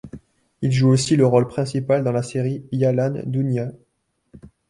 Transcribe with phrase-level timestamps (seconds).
[0.63, 3.69] Il joue aussi le rôle principal dans la série Yalan Dünya.